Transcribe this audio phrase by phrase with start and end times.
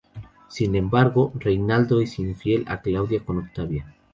[0.47, 3.85] Sin embargo, Reynaldo es infiel a Claudia con Octavia.